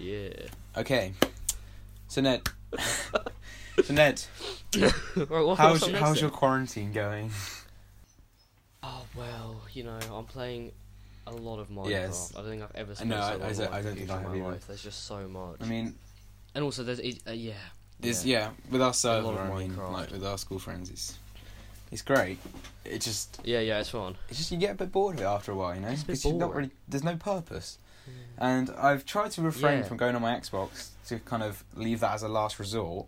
Yeah. 0.00 0.30
Okay, 0.76 1.12
so 2.08 2.20
Ned, 2.20 2.48
so 3.84 3.92
Ned, 3.92 4.22
right, 4.76 4.90
how's 5.58 5.80
what's 5.82 5.86
how's 5.92 6.14
then? 6.14 6.20
your 6.22 6.30
quarantine 6.30 6.92
going? 6.92 7.30
Oh 8.82 9.04
well, 9.16 9.60
you 9.72 9.84
know, 9.84 9.98
I'm 10.12 10.24
playing 10.24 10.72
a 11.26 11.32
lot 11.32 11.58
of 11.58 11.68
Minecraft. 11.68 11.90
Yes. 11.90 12.32
I 12.36 12.40
don't 12.40 12.50
think 12.50 12.62
I've 12.62 12.74
ever 12.74 12.92
I 12.92 12.94
spent 12.94 13.10
know, 13.10 13.16
so 13.20 13.22
I- 13.22 13.28
I 13.28 13.32
on 13.32 13.40
don't- 13.40 13.72
I 13.72 13.82
don't 13.82 13.94
think 13.96 14.10
I 14.10 14.16
in 14.16 14.22
have 14.22 14.30
my 14.30 14.36
either. 14.38 14.48
life. 14.52 14.66
There's 14.66 14.82
just 14.82 15.04
so 15.06 15.28
much. 15.28 15.56
I 15.60 15.66
mean, 15.66 15.94
and 16.54 16.64
also 16.64 16.82
there's 16.82 17.00
uh, 17.00 17.32
yeah. 17.32 17.52
This 18.00 18.24
yeah. 18.24 18.38
yeah, 18.46 18.50
with 18.70 18.80
our 18.80 18.94
server, 18.94 19.28
I 19.38 19.58
mean, 19.58 19.72
Minecraft. 19.72 19.92
like 19.92 20.10
with 20.10 20.24
our 20.24 20.38
school 20.38 20.58
friends, 20.58 20.88
it's 20.90 21.18
it's 21.92 22.02
great. 22.02 22.38
It 22.84 23.00
just 23.02 23.40
Yeah, 23.44 23.60
yeah, 23.60 23.80
it's 23.80 23.90
fun. 23.90 24.16
it's 24.30 24.38
just 24.38 24.50
you 24.50 24.56
get 24.58 24.70
a 24.70 24.74
bit 24.74 24.90
bored 24.92 25.16
of 25.16 25.20
it 25.20 25.24
after 25.24 25.52
a 25.52 25.54
while, 25.54 25.74
you 25.74 25.80
know, 25.82 25.88
It's 25.88 26.02
a 26.02 26.06
bit 26.06 26.12
because 26.12 26.24
you're 26.24 26.34
not 26.34 26.46
boring. 26.52 26.56
really 26.68 26.70
there's 26.88 27.04
no 27.04 27.16
purpose. 27.16 27.76
And 28.38 28.70
I've 28.70 29.04
tried 29.04 29.32
to 29.32 29.42
refrain 29.42 29.78
Yeah. 29.80 29.84
from 29.84 29.96
going 29.98 30.14
on 30.16 30.22
my 30.22 30.34
Xbox 30.34 30.88
to 31.08 31.18
kind 31.18 31.42
of 31.42 31.62
leave 31.74 32.00
that 32.00 32.14
as 32.14 32.22
a 32.22 32.28
last 32.28 32.58
resort. 32.58 33.06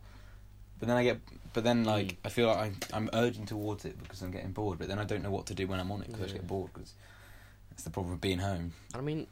But 0.78 0.88
then 0.88 0.96
I 0.96 1.04
get, 1.04 1.20
but 1.52 1.64
then 1.64 1.84
like 1.84 2.06
Mm. 2.08 2.16
I 2.24 2.28
feel 2.28 2.48
like 2.48 2.58
I'm, 2.58 2.76
I'm 2.92 3.10
urging 3.12 3.46
towards 3.46 3.84
it 3.84 4.00
because 4.02 4.20
I'm 4.22 4.30
getting 4.30 4.52
bored. 4.52 4.78
But 4.78 4.88
then 4.88 4.98
I 4.98 5.04
don't 5.04 5.22
know 5.22 5.30
what 5.30 5.46
to 5.46 5.54
do 5.54 5.66
when 5.66 5.80
I'm 5.80 5.90
on 5.90 6.02
it 6.02 6.08
because 6.08 6.20
I 6.20 6.24
just 6.24 6.34
Yeah. 6.34 6.40
get 6.40 6.48
bored. 6.48 6.70
Because 6.74 6.92
that's 7.70 7.84
the 7.84 7.90
problem 7.90 8.12
of 8.14 8.20
being 8.20 8.40
home. 8.40 8.74
I 8.94 9.00
mean, 9.00 9.26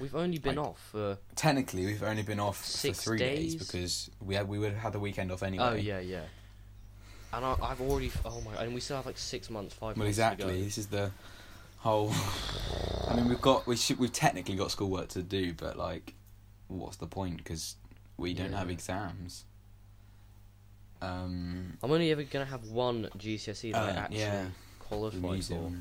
we've 0.00 0.14
only 0.14 0.38
been 0.38 0.56
Like- 0.56 0.66
off 0.66 0.80
for. 0.90 1.16
Technically, 1.36 1.86
we've 1.86 2.02
only 2.02 2.22
been 2.22 2.40
off 2.40 2.64
Six 2.64 2.98
for 2.98 3.04
three 3.04 3.18
days. 3.18 3.54
days? 3.54 3.64
because 3.66 4.10
we 4.20 4.34
had 4.34 4.48
we 4.48 4.58
would 4.58 4.72
have 4.72 4.82
had 4.82 4.92
the 4.92 5.00
weekend 5.00 5.30
off 5.32 5.42
anyway. 5.42 5.64
Oh 5.64 5.74
yeah, 5.74 6.00
yeah. 6.00 6.24
And 7.32 7.44
I, 7.44 7.56
I've 7.62 7.80
already. 7.80 8.12
Oh 8.24 8.40
my! 8.42 8.54
And 8.62 8.74
we 8.74 8.80
still 8.80 8.96
have 8.96 9.06
like 9.06 9.18
six 9.18 9.48
months, 9.50 9.74
five 9.74 9.96
Well, 9.96 10.04
months 10.04 10.10
exactly. 10.18 10.46
to 10.46 10.52
go. 10.58 10.64
This 10.64 10.78
is 10.78 10.86
the 10.88 11.10
whole. 11.78 12.12
I 13.08 13.14
mean, 13.14 13.28
we've 13.28 13.40
got 13.40 13.66
we 13.66 13.76
should 13.76 13.98
we've 13.98 14.12
technically 14.12 14.54
got 14.56 14.70
schoolwork 14.70 15.08
to 15.08 15.22
do, 15.22 15.52
but 15.54 15.76
like, 15.76 16.14
what's 16.68 16.96
the 16.96 17.06
point? 17.06 17.38
Because 17.38 17.76
we 18.16 18.34
don't 18.34 18.52
Yeah. 18.52 18.58
have 18.58 18.70
exams. 18.70 19.44
Um, 21.02 21.76
I'm 21.82 21.90
only 21.90 22.10
ever 22.12 22.22
gonna 22.22 22.44
have 22.46 22.64
one 22.68 23.08
GCSE 23.18 23.72
that 23.72 23.82
I 23.82 23.90
uh, 23.90 23.94
actually 23.94 24.18
yeah, 24.20 24.46
qualify 24.78 25.40
for. 25.40 25.72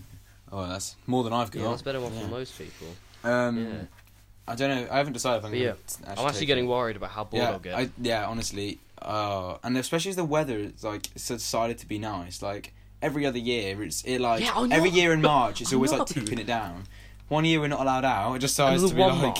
Oh, 0.51 0.67
that's 0.67 0.95
more 1.07 1.23
than 1.23 1.33
I've 1.33 1.49
got. 1.51 1.61
Yeah, 1.61 1.69
that's 1.69 1.81
better 1.81 2.01
one 2.01 2.13
Yeah. 2.13 2.21
for 2.23 2.27
most 2.27 2.57
people. 2.57 2.87
Um, 3.23 3.57
Yeah. 3.57 3.81
I 4.45 4.55
don't 4.55 4.69
know. 4.69 4.87
I 4.91 4.97
haven't 4.97 5.13
decided 5.13 5.37
if 5.39 5.45
I'm. 5.45 5.51
But 5.51 5.59
yeah, 5.59 5.73
t- 5.87 6.03
I'm 6.05 6.27
actually 6.27 6.45
getting 6.47 6.65
it. 6.65 6.67
worried 6.67 6.97
about 6.97 7.11
how 7.11 7.23
bored 7.23 7.41
yeah, 7.43 7.51
I'll 7.51 7.59
get. 7.59 7.75
I, 7.75 7.89
yeah, 8.01 8.27
honestly, 8.27 8.79
uh, 9.01 9.57
and 9.63 9.77
especially 9.77 10.09
as 10.09 10.17
the 10.17 10.25
weather 10.25 10.57
is 10.57 10.83
like 10.83 11.07
it's 11.15 11.29
decided 11.29 11.77
to 11.77 11.87
be 11.87 11.97
nice. 11.97 12.41
Like 12.41 12.73
every 13.01 13.25
other 13.25 13.37
year, 13.37 13.81
it's 13.81 14.01
it 14.03 14.19
like 14.19 14.41
Yeah, 14.41 14.67
every 14.69 14.89
year 14.89 15.13
in 15.13 15.21
March, 15.21 15.61
it's 15.61 15.71
I 15.71 15.75
always 15.77 15.93
like 15.93 16.07
tipping 16.07 16.39
it 16.39 16.47
down. 16.47 16.83
One 17.29 17.45
year 17.45 17.59
we're 17.59 17.67
not 17.67 17.81
allowed 17.81 18.05
out. 18.05 18.35
It 18.35 18.39
just 18.39 18.55
decides 18.55 18.81
And 18.83 18.89
to 18.91 18.95
be 18.95 19.01
like, 19.03 19.37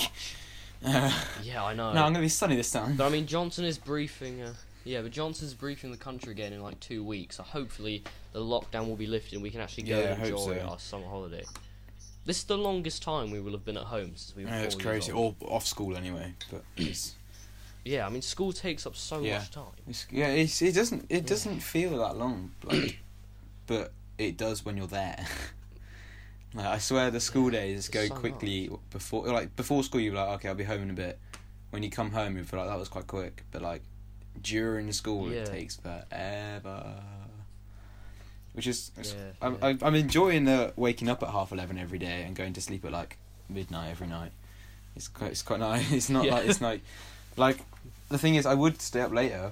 uh, 0.84 1.12
yeah, 1.42 1.64
I 1.64 1.74
know. 1.74 1.92
no, 1.92 2.02
I'm 2.04 2.12
gonna 2.12 2.20
be 2.20 2.28
sunny 2.28 2.56
this 2.56 2.70
time. 2.70 2.96
But 2.96 3.06
I 3.06 3.08
mean, 3.10 3.26
Johnson 3.26 3.64
is 3.64 3.78
briefing. 3.78 4.42
Uh, 4.42 4.54
yeah, 4.84 5.00
but 5.00 5.12
Johnson's 5.12 5.54
briefing 5.54 5.90
the 5.90 5.96
country 5.96 6.32
again 6.32 6.52
in 6.52 6.62
like 6.62 6.78
two 6.80 7.02
weeks. 7.04 7.36
So 7.36 7.42
hopefully 7.42 8.02
the 8.32 8.40
lockdown 8.40 8.86
will 8.88 8.96
be 8.96 9.06
lifted 9.06 9.34
and 9.34 9.42
we 9.42 9.50
can 9.50 9.60
actually 9.60 9.84
go 9.84 9.98
Yeah, 10.00 10.12
and 10.14 10.22
enjoy 10.24 10.58
so. 10.58 10.66
our 10.68 10.78
summer 10.78 11.06
holiday. 11.06 11.44
This 12.26 12.38
is 12.38 12.44
the 12.44 12.56
longest 12.58 13.02
time 13.02 13.30
we 13.30 13.40
will 13.40 13.52
have 13.52 13.64
been 13.64 13.76
at 13.76 13.84
home 13.84 14.12
since 14.16 14.34
we 14.36 14.44
were 14.44 14.50
Yeah, 14.50 14.60
it's 14.62 14.74
crazy. 14.74 15.12
Or 15.12 15.34
off 15.42 15.66
school 15.66 15.96
anyway, 15.96 16.32
but 16.50 16.64
it's, 16.76 17.14
Yeah, 17.84 18.06
I 18.06 18.10
mean, 18.10 18.22
school 18.22 18.52
takes 18.52 18.86
up 18.86 18.96
so 18.96 19.20
Yeah. 19.20 19.38
much 19.38 19.50
time. 19.50 19.64
it's 19.88 20.06
yeah, 20.10 20.28
it's, 20.28 20.60
it 20.62 20.74
doesn't 20.74 21.06
it 21.10 21.26
doesn't 21.26 21.60
feel 21.60 21.98
that 21.98 22.16
long, 22.16 22.52
like, 22.62 22.98
but 23.66 23.92
it 24.18 24.36
does 24.36 24.64
when 24.64 24.76
you're 24.76 24.86
there. 24.86 25.26
like 26.54 26.66
I 26.66 26.78
swear, 26.78 27.10
the 27.10 27.20
school 27.20 27.52
Yeah, 27.52 27.60
days 27.60 27.88
go 27.88 28.06
so 28.06 28.14
quickly 28.14 28.70
before 28.90 29.26
like 29.28 29.54
before 29.56 29.82
school. 29.82 30.00
You're 30.00 30.14
like, 30.14 30.28
okay, 30.36 30.48
I'll 30.48 30.54
be 30.54 30.64
home 30.64 30.82
in 30.82 30.90
a 30.90 30.94
bit. 30.94 31.18
When 31.70 31.82
you 31.82 31.90
come 31.90 32.12
home, 32.12 32.36
you 32.36 32.44
feel 32.44 32.60
like 32.60 32.68
that 32.68 32.78
was 32.78 32.88
quite 32.88 33.06
quick, 33.08 33.42
but 33.50 33.60
like 33.62 33.82
during 34.40 34.92
school, 34.92 35.30
Yeah. 35.32 35.40
it 35.40 35.46
takes 35.46 35.76
forever. 35.76 36.94
Which 38.52 38.68
is, 38.68 38.92
Yeah, 38.96 39.12
I'm, 39.42 39.58
yeah. 39.60 39.74
I'm 39.82 39.94
enjoying 39.96 40.44
the 40.44 40.72
waking 40.76 41.08
up 41.08 41.22
at 41.24 41.30
half 41.30 41.50
eleven 41.50 41.76
every 41.76 41.98
day 41.98 42.22
and 42.22 42.36
going 42.36 42.52
to 42.52 42.60
sleep 42.60 42.84
at 42.84 42.92
like 42.92 43.18
midnight 43.48 43.90
every 43.90 44.06
night. 44.06 44.30
It's 44.94 45.08
quite 45.08 45.32
it's 45.32 45.42
quite 45.42 45.58
nice. 45.60 45.90
It's 45.98 46.08
not 46.08 46.26
like 46.26 46.46
it's 46.48 46.60
like 46.60 46.80
like 47.36 47.58
the 48.10 48.18
thing 48.18 48.36
is 48.36 48.46
I 48.46 48.54
would 48.54 48.80
stay 48.80 49.00
up 49.00 49.12
later, 49.12 49.50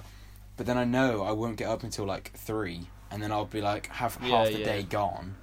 but 0.55 0.65
then 0.65 0.77
I 0.77 0.85
know 0.85 1.23
I 1.23 1.33
won't 1.33 1.57
get 1.57 1.67
up 1.67 1.83
until 1.83 2.05
like 2.05 2.31
three, 2.33 2.87
and 3.11 3.21
then 3.21 3.29
I'll 3.33 3.43
be 3.43 3.59
like 3.59 3.87
have 3.87 4.15
half 4.15 4.47
the 4.47 4.63
day 4.63 4.83
gone, 4.83 5.35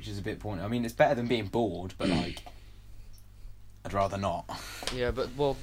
which 0.00 0.08
is 0.08 0.16
a 0.18 0.22
bit 0.22 0.40
pointless. 0.40 0.64
I 0.64 0.68
mean, 0.68 0.86
it's 0.86 0.94
better 0.94 1.14
than 1.14 1.26
being 1.26 1.44
bored, 1.48 1.92
but 1.98 2.08
like 2.08 2.42
I'd 3.84 3.92
rather 3.92 4.16
not. 4.16 4.48
Yeah, 4.96 5.10
but 5.10 5.28
well, 5.36 5.58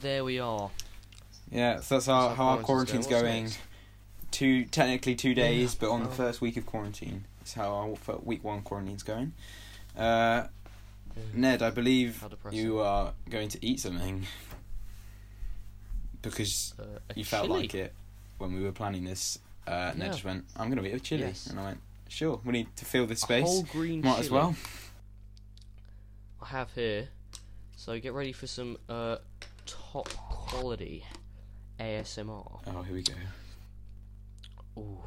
there 0.00 0.22
we 0.22 0.38
are. 0.38 0.70
Yeah, 1.50 1.80
so 1.80 1.96
that's 1.96 2.06
how, 2.06 2.28
how 2.28 2.44
our 2.44 2.56
our 2.58 2.62
quarantine's 2.62 3.08
quarantine's 3.08 3.22
going? 3.32 3.44
What's 3.46 3.58
Two 4.30 4.64
technically 4.66 5.16
two 5.16 5.34
days, 5.34 5.74
but 5.74 5.90
on 5.90 6.04
the 6.04 6.08
Oh. 6.08 6.12
first 6.12 6.40
week 6.40 6.56
of 6.56 6.64
quarantine 6.64 7.24
is 7.44 7.54
how 7.54 7.72
our 7.74 8.18
week 8.22 8.44
one 8.44 8.62
quarantine's 8.62 9.02
going. 9.02 9.32
Uh, 9.98 10.46
Ned, 11.34 11.60
I 11.60 11.70
believe 11.70 12.24
you 12.52 12.78
are 12.78 13.14
going 13.28 13.48
to 13.48 13.66
eat 13.66 13.80
something 13.80 14.26
because 16.22 16.72
Uh, 16.78 16.84
you 17.16 17.24
felt 17.24 17.48
chili. 17.48 17.60
like 17.62 17.74
it 17.74 17.92
when 18.38 18.54
we 18.54 18.62
were 18.62 18.70
planning 18.72 19.02
this. 19.04 19.40
Uh, 19.66 19.92
Ned 19.96 20.06
Yeah. 20.06 20.08
just 20.12 20.24
went, 20.24 20.44
"I'm 20.54 20.70
going 20.70 20.80
to 20.82 20.88
eat 20.88 20.94
a 20.94 21.00
chili," 21.00 21.22
Yes. 21.24 21.48
and 21.48 21.58
I 21.58 21.64
went, 21.64 21.80
"Sure, 22.12 22.40
we 22.44 22.52
need 22.52 22.76
to 22.76 22.84
fill 22.84 23.06
this 23.06 23.22
A 23.22 23.26
space. 23.26 23.44
whole 23.44 23.62
green 23.62 24.02
Might 24.02 24.18
as 24.18 24.30
well." 24.30 24.54
I 26.42 26.46
have 26.46 26.70
here. 26.74 27.08
So 27.76 27.98
get 27.98 28.12
ready 28.12 28.32
for 28.32 28.46
some 28.46 28.76
uh, 28.88 29.16
top 29.64 30.08
quality 30.10 31.04
ASMR. 31.80 32.60
Oh, 32.66 32.82
here 32.82 32.94
we 32.94 33.02
go. 33.02 33.14
Ooh. 34.78 35.00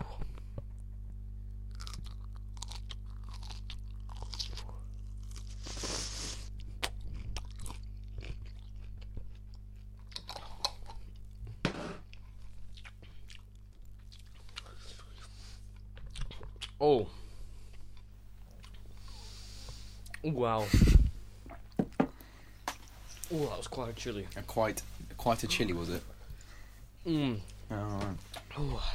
Oh. 16.80 17.08
Wow. 20.24 20.66
Oh, 23.34 23.40
that 23.50 23.58
was 23.58 23.68
quite 23.68 23.90
a 23.90 23.94
chili. 23.94 24.28
Uh, 24.38 24.42
Quite, 24.42 24.82
quite 25.18 25.44
a 25.44 25.48
chili 25.48 25.74
was 25.74 25.90
it? 25.90 26.04
Mm. 27.08 27.40
Oh. 27.72 28.02
Oh. 28.58 28.94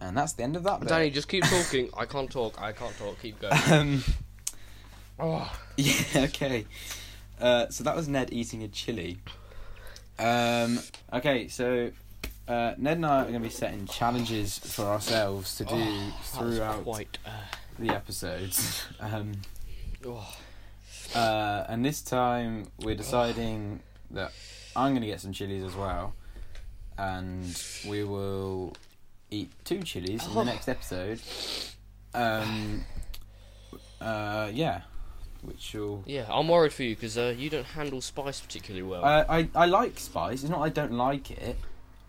and 0.00 0.16
that's 0.16 0.32
the 0.34 0.42
end 0.42 0.56
of 0.56 0.62
that. 0.64 0.80
Bit. 0.80 0.88
Danny, 0.88 1.10
just 1.10 1.28
keep 1.28 1.44
talking. 1.44 1.90
I 1.96 2.06
can't 2.06 2.30
talk. 2.30 2.60
I 2.60 2.72
can't 2.72 2.96
talk. 2.98 3.20
Keep 3.20 3.40
going. 3.40 3.52
Um, 3.70 4.04
Oh. 5.22 5.52
Yeah, 5.76 5.94
okay. 6.16 6.64
Uh, 7.38 7.68
so 7.68 7.84
that 7.84 7.94
was 7.94 8.08
Ned 8.08 8.30
eating 8.32 8.62
a 8.62 8.68
chili. 8.68 9.18
Um, 10.18 10.78
okay, 11.12 11.48
so 11.48 11.90
uh, 12.48 12.74
Ned 12.78 12.96
and 12.98 13.06
I 13.06 13.20
are 13.20 13.22
going 13.22 13.34
to 13.34 13.40
be 13.40 13.48
setting 13.50 13.86
challenges 13.86 14.58
for 14.58 14.84
ourselves 14.86 15.56
to 15.56 15.64
do 15.64 15.74
Oh, 15.76 16.12
throughout 16.24 16.82
quite. 16.84 17.18
Uh, 17.26 17.30
the 17.78 17.90
episodes. 17.90 18.84
Um, 19.00 19.32
oh. 20.06 20.26
uh, 21.14 21.64
and 21.68 21.84
this 21.84 22.02
time 22.02 22.66
we're 22.80 22.94
deciding 22.96 23.80
that 24.10 24.32
I'm 24.76 24.92
going 24.92 25.00
to 25.02 25.06
get 25.06 25.20
some 25.20 25.32
chilies 25.32 25.62
as 25.64 25.74
well. 25.74 26.14
And 26.98 27.46
we 27.88 28.04
will 28.04 28.74
eat 29.30 29.50
two 29.64 29.82
chilies 29.82 30.26
in 30.26 30.34
the 30.34 30.40
Oh. 30.40 30.44
next 30.44 30.68
episode. 30.68 31.20
Um, 32.12 32.84
uh, 34.00 34.50
yeah, 34.52 34.82
which 35.42 35.72
will. 35.74 36.02
Yeah, 36.06 36.26
I'm 36.28 36.48
worried 36.48 36.72
for 36.74 36.82
you 36.82 36.94
because 36.94 37.16
uh, 37.16 37.34
you 37.36 37.48
don't 37.48 37.64
handle 37.64 38.00
spice 38.02 38.40
particularly 38.40 38.82
well. 38.86 39.04
I, 39.04 39.24
I 39.38 39.48
I 39.54 39.66
like 39.66 39.98
spice. 39.98 40.42
It's 40.42 40.50
not 40.50 40.60
I 40.60 40.68
don't 40.68 40.92
like 40.92 41.30
it. 41.30 41.56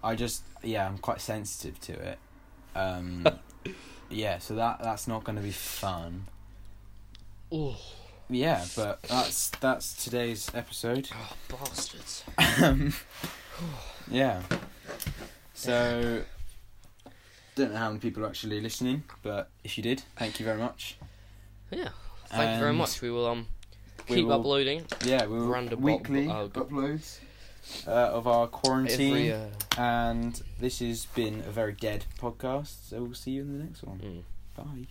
I 0.03 0.15
just 0.15 0.43
yeah, 0.63 0.87
I'm 0.87 0.97
quite 0.97 1.21
sensitive 1.21 1.79
to 1.81 1.93
it. 1.93 2.19
Um, 2.75 3.27
yeah, 4.09 4.39
so 4.39 4.55
that 4.55 4.79
that's 4.81 5.07
not 5.07 5.23
going 5.23 5.35
to 5.37 5.41
be 5.41 5.51
fun. 5.51 6.27
oh. 7.51 7.77
Yeah, 8.29 8.63
but 8.77 9.01
that's 9.03 9.49
that's 9.59 10.01
today's 10.05 10.49
episode. 10.55 11.09
oh, 11.13 11.33
bastards. 11.49 12.23
Um, 12.63 12.93
yeah. 14.09 14.41
So 15.53 16.23
don't 17.55 17.71
know 17.73 17.77
how 17.77 17.89
many 17.89 17.99
people 17.99 18.23
are 18.23 18.27
actually 18.27 18.61
listening, 18.61 19.03
but 19.21 19.49
if 19.65 19.77
you 19.77 19.83
did, 19.83 20.03
thank 20.15 20.39
you 20.39 20.45
very 20.45 20.57
much. 20.57 20.97
Yeah. 21.71 21.89
Thank 22.29 22.53
you 22.55 22.59
very 22.61 22.73
much. 22.73 23.01
We 23.01 23.11
will 23.11 23.27
um 23.27 23.47
keep 24.07 24.25
will- 24.25 24.39
uploading 24.39 24.85
Yeah, 25.03 25.25
we 25.25 25.37
will 25.37 25.47
Veranda 25.47 25.75
Bob- 25.75 25.83
weekly 25.83 26.25
good. 26.27 26.53
uploads 26.53 27.19
uh, 27.87 27.91
of 27.91 28.27
our 28.27 28.47
quarantine, 28.47 29.11
every. 29.11 29.31
Uh, 29.33 29.47
and 29.77 30.41
this 30.59 30.79
has 30.79 31.05
been 31.05 31.43
a 31.47 31.51
very 31.51 31.73
dead 31.73 32.05
podcast. 32.19 32.89
So 32.89 33.03
we'll 33.03 33.13
see 33.13 33.31
you 33.31 33.41
in 33.41 33.57
the 33.57 33.63
next 33.63 33.83
one. 33.83 33.99
mm. 33.99 34.23
Bye. 34.55 34.87